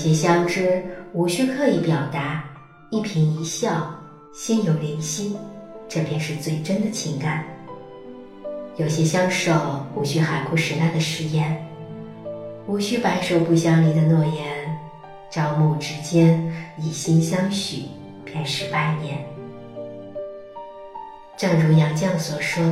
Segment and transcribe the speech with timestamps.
[0.00, 2.42] 有些相知，无需刻意表达，
[2.88, 3.94] 一颦一笑，
[4.32, 5.36] 心有灵犀，
[5.90, 7.44] 这便是最真的情感。
[8.78, 11.54] 有些相守，无需海枯石烂的誓言，
[12.66, 14.74] 无需白首不相离的诺言，
[15.30, 17.82] 朝暮之间，以心相许，
[18.24, 19.18] 便是百年。
[21.36, 22.64] 正如杨绛所说：“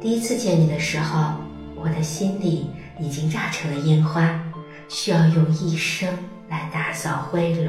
[0.00, 1.32] 第一次见你的时候，
[1.74, 4.40] 我的心里已经炸成了烟花，
[4.88, 6.08] 需要用一生
[6.48, 7.68] 来打扫灰笼。”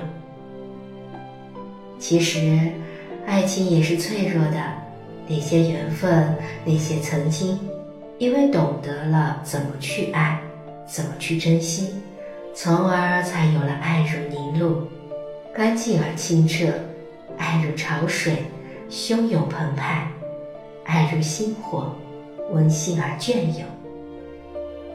[1.99, 2.71] 其实，
[3.25, 4.58] 爱情也是脆弱的。
[5.30, 7.59] 那些缘分，那些曾经，
[8.17, 10.39] 因为懂得了怎么去爱，
[10.88, 11.95] 怎么去珍惜，
[12.55, 14.88] 从而才有了爱如凝露，
[15.53, 16.67] 干净而清澈；
[17.38, 18.45] 爱如潮水，
[18.89, 20.08] 汹涌澎湃；
[20.86, 21.94] 爱如星火，
[22.52, 23.66] 温馨而隽永。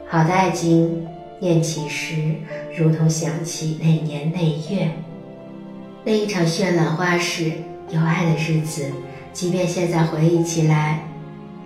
[0.07, 1.05] 好的爱情，
[1.39, 2.35] 念起时
[2.77, 4.41] 如同想起那年那
[4.73, 4.89] 月，
[6.05, 7.51] 那一场绚烂花事，
[7.89, 8.85] 有爱的日子。
[9.33, 11.05] 即便现在回忆起来，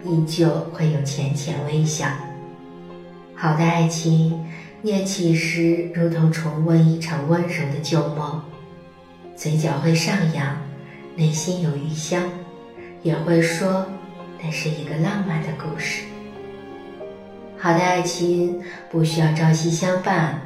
[0.05, 2.07] 依旧会有浅浅微笑。
[3.35, 4.43] 好的爱情，
[4.81, 8.41] 念起时如同重温一场温柔的旧梦，
[9.35, 10.57] 嘴角会上扬，
[11.15, 12.23] 内心有余香，
[13.03, 13.85] 也会说
[14.41, 16.03] 那是一个浪漫的故事。
[17.57, 20.39] 好的爱情不需要朝夕相伴，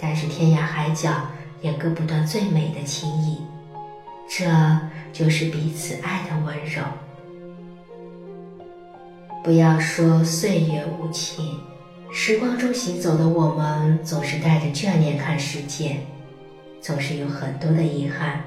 [0.00, 1.10] 但是天涯海角
[1.60, 3.38] 也割不断最美的情谊。
[4.28, 4.44] 这。
[5.12, 6.82] 就是彼此爱的温柔。
[9.42, 11.58] 不要说岁月无情，
[12.12, 15.96] 时光中行走的我们，总是带着眷恋看世界，
[16.82, 18.42] 总是有很多的遗憾。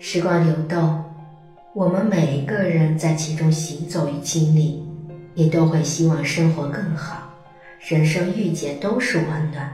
[0.00, 1.04] 时光流动，
[1.74, 4.84] 我们每一个人在其中行走与经历，
[5.34, 7.32] 也都会希望生活更好，
[7.80, 9.72] 人生遇见都是温暖。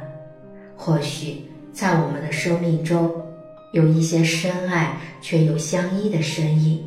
[0.77, 3.11] 或许在我们的生命中。
[3.71, 6.83] 有一些深爱却又相依的身影，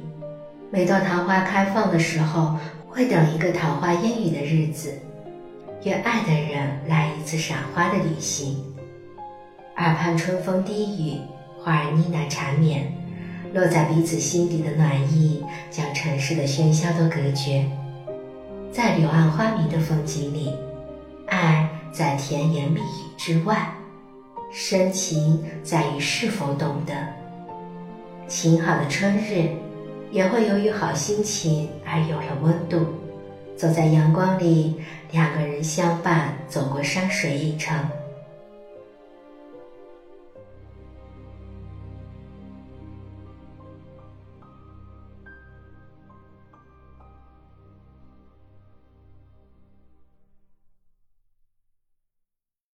[0.72, 2.57] 每到桃花开放的时候，
[2.90, 4.91] 会等一个桃花烟雨的日子，
[5.84, 8.57] 约爱的人来一次赏花的旅行。
[9.78, 11.19] 耳畔春风低语，
[11.59, 12.91] 花儿呢喃缠绵，
[13.53, 17.63] 落在彼此心底的暖意，将城市的喧嚣都隔绝。
[18.72, 20.56] 在柳暗花明的风景里，
[21.28, 23.70] 爱在甜言蜜语之外。
[24.50, 26.94] 深情在于是否懂得。
[28.28, 29.50] 晴好的春日，
[30.09, 32.86] 也会由于好心情而有了温度。
[33.58, 37.78] 走在阳光里，两个人相伴走过山水一程，